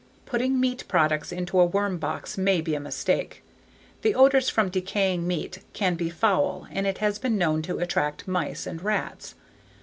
Putting 0.25 0.59
meat 0.59 0.83
products 0.87 1.31
into 1.31 1.59
a 1.59 1.65
worm 1.67 1.99
box 1.99 2.35
may 2.35 2.59
be 2.59 2.73
a 2.73 2.79
mistake. 2.79 3.43
The 4.01 4.15
odors 4.15 4.49
from 4.49 4.69
decaying 4.69 5.27
meat 5.27 5.59
can 5.73 5.93
be 5.93 6.09
foul 6.09 6.65
and 6.71 6.87
it 6.87 6.97
has 6.97 7.19
been 7.19 7.37
known 7.37 7.61
to 7.61 7.77
attract 7.77 8.27
mice 8.27 8.65
and 8.65 8.81
rats. 8.81 9.35